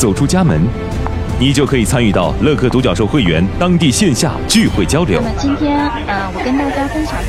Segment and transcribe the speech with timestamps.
[0.00, 0.58] 走出家门，
[1.38, 5.20] 你就可以参与到乐客独角兽会员当地线下聚会交流。
[5.22, 7.28] 那么今天，呃，我跟大家分享的，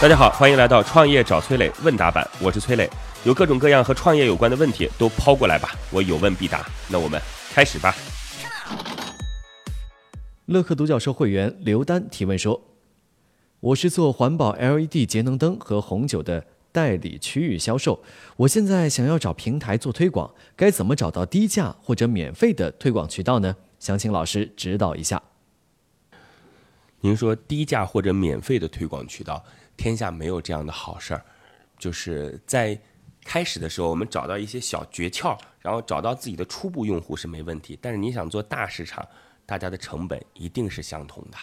[0.00, 2.88] 大家好，欢迎来到创业找崔磊问答版，我是崔磊，
[3.24, 6.64] 有各种各样和创业有关的问题都抛过来吧，我有问必答。
[6.88, 7.20] 那我们
[7.52, 7.92] 开始吧。
[10.46, 12.62] 乐客独角兽会员刘丹提问说
[13.58, 18.04] ：“我是做环保 LED 节能灯和红酒的。”代理区域销售，
[18.36, 23.56] 我现在想要找平台做推广，该怎么找到低价或者免费的推广渠道呢？
[23.80, 25.20] 想请老师指导一下。
[27.00, 29.44] 您说低价或者免费的推广渠道，
[29.76, 31.24] 天下没有这样的好事儿。
[31.78, 32.78] 就是在
[33.24, 37.78] 开始的时候，我们找到一些小诀窍，然后找到自己的初步用户是没问题。
[37.80, 39.06] 但是你想做大市场，
[39.46, 41.38] 大家的成本一定是相同的，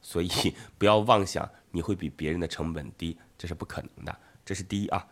[0.00, 0.30] 所以
[0.78, 4.16] 不要妄想你会比别人的成本低，这是不可能的。
[4.44, 5.06] 这是第一啊，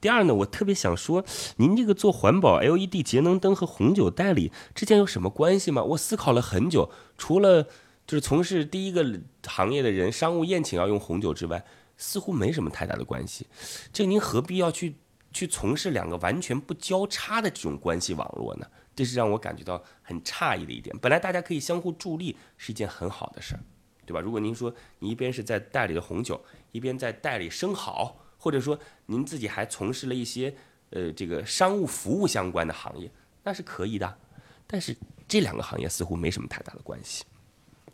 [0.00, 1.24] 第二呢，我特别想说，
[1.56, 5.82] 您这个做环保 LED 节能灯和红酒代理之间有什么关系吗？
[5.82, 7.68] 我思考了很久，除了
[8.06, 9.04] 就是从事第一个
[9.46, 11.64] 行业的人商务宴请要用红酒之外，
[11.96, 13.46] 似乎没什么太大的关系。
[13.92, 14.96] 这您何必要去
[15.32, 18.66] 去从事两个完全不交叉的这种关系网络呢？
[18.94, 20.96] 这是让我感觉到很诧异的一点。
[20.98, 23.60] 本来大家可以相互助力，是一件很好的事儿，
[24.06, 24.20] 对吧？
[24.20, 26.40] 如果您说你一边是在代理的红酒，
[26.72, 28.16] 一边在代理生蚝。
[28.36, 30.54] 或者说您自己还从事了一些
[30.90, 33.10] 呃这个商务服务相关的行业，
[33.42, 34.18] 那是可以的。
[34.66, 34.94] 但是
[35.26, 37.24] 这两个行业似乎没什么太大的关系。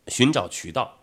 [0.08, 0.98] 寻找渠道，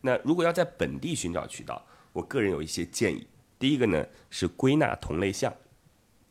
[0.00, 3.26] 那如果要在本地寻找渠道，我个人有一些建议。
[3.58, 5.54] 第一个呢是归纳同类项，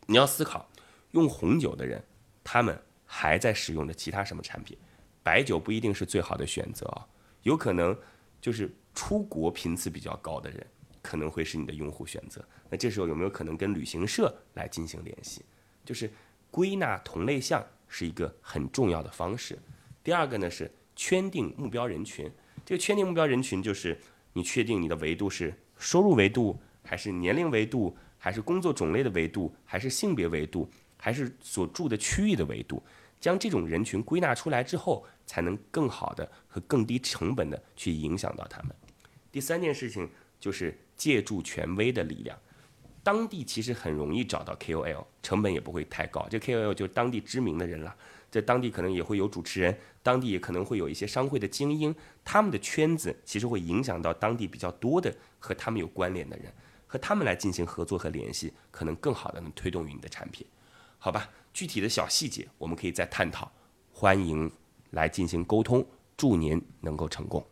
[0.06, 0.70] 你要思考
[1.12, 2.04] 用红酒的人，
[2.44, 4.78] 他们还在使用着其他什么产品？
[5.24, 7.08] 白酒不一定是最好的选择啊，
[7.44, 7.98] 有可能
[8.40, 10.66] 就是出国频次比较高的人。
[11.00, 15.46] 可能会是你的用户选择，那这时候有没有可能跟旅行社来进行联系？
[15.86, 16.12] 就是
[16.52, 19.58] 归纳同类项是一个很重要的方式。
[20.04, 22.30] 第二个呢是圈定目标人群，
[22.66, 23.98] 这个圈定目标人群就是
[24.34, 32.84] 你确定你的维度是收入维度，还是年龄维度，还是工作种类的维度，还是性别维度，还是所住的区域的维度？
[33.22, 38.76] 将这种人群归纳出来之后，才能更好的和更低成本的去影响到他们。
[39.32, 40.78] 第三件事情就是。
[40.98, 42.36] 借助权威的力量，
[43.04, 46.28] 当地其实很容易找到 KOL，成本也不会太高。
[46.28, 47.96] 这 KOL 就是当地知名的人了，
[48.30, 56.52] 在当地可能也会有主持人，当地也可能会有一些商会的精英，他们的圈子其实会影响到当地比较多的和他们有关联的人，
[56.86, 60.46] 和他们来进行合作和联系，可能更好的能推动于你的产品，
[61.00, 61.30] 好吧？
[61.54, 63.52] 具体的小细节我们可以再探讨，
[63.92, 64.52] 欢迎
[64.92, 67.44] 来进行沟通，祝您能够成功。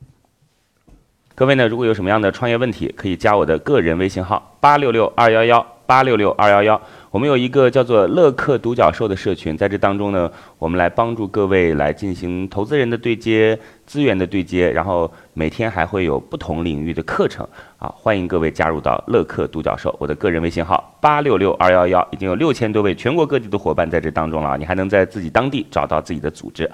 [1.33, 6.81] 各位呢，如果有什么样的创业问题，可以加我的个人微信号八六六二幺幺八六六二幺幺。
[7.15, 19.95] 我们有一个叫做乐客独角兽的社群，在这当中呢，我们来帮助各位来进行投资人的对接、资源的对接，然后每天还会有不同领域的课程啊，欢迎各位加入到乐客独角兽。
[19.97, 26.69] 我的个人微信号八六六二幺幺，已经有六千多位全国各地的伙伴在这当中了，你还能在自己当地找到自己的组织。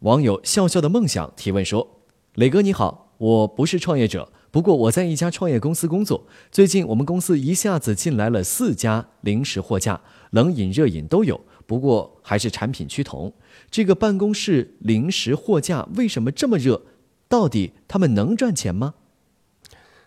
[0.00, 1.86] 网友笑笑的梦想提问说
[2.34, 6.26] ：“磊哥你好，我不是创业者，不过我在一家创业公司工作。
[6.50, 10.00] 最近我们公司一下子进来了四家零食货架，
[10.30, 13.32] 冷饮、热饮都有，不过还是产品趋同。
[13.70, 16.82] 这个办公室零食货架为什么这么热？
[17.28, 18.94] 到底他们能赚钱吗？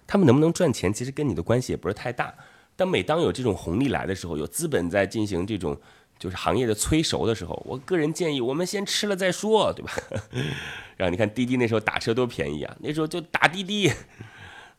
[0.05, 2.33] 他们能不能赚钱，其实跟你的关系也不是太大。
[2.75, 5.77] 但每当有这种红利来的时候，有资本在进行这种。”
[6.19, 9.91] 就是行业的催熟的时候，我个人建议我们先吃了再说，对吧？
[10.95, 13.91] 然后你看滴滴那时候打车多便宜啊，那时候就打滴滴，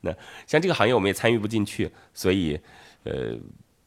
[0.05, 0.15] 那
[0.47, 2.61] 像这个行业我们也参与不进去，所以
[3.03, 3.37] 呃。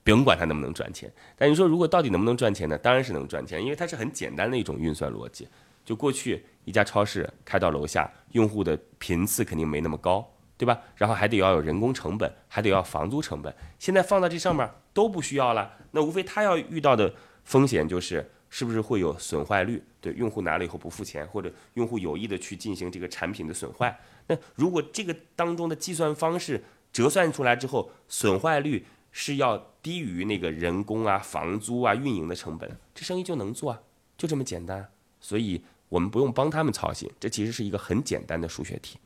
[0.04, 2.78] 不用管它能不能赚钱，但你说如果到底能不能赚钱呢？
[2.78, 5.46] 当然是能赚钱，因为它是很简单的一种运算逻辑。
[5.84, 10.26] 就过去一家超市开到楼下，用户的频次肯定没那么高，
[10.58, 10.80] 对吧？
[10.96, 13.54] 然后还得要有人工成本，还得要房租成本。
[13.80, 17.14] 现在放到这上面都不需要了，那无非他要遇到的
[17.44, 19.82] 风险就是是不是会有损坏率？
[20.02, 24.00] 对，用户拿了以后不付钱，或者用户有意的去进行这个产品的损坏。
[24.28, 28.86] 那如果这个当中的计算方式折算出来之后，损坏率。
[29.10, 33.80] 是要低于那个人工啊、房租啊、运营的成本，这生意就能做啊，
[34.16, 34.90] 就这么简单。
[35.20, 39.00] 所以我们不用帮他们操心，这其实是一个很简单的数学题。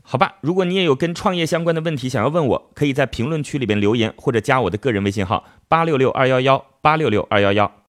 [0.00, 7.78] 好吧，如果你也有跟创业相关的问题想要问我，可以在评论区里边留言，或者加我的个人微信号八六六二幺幺八六六二幺幺。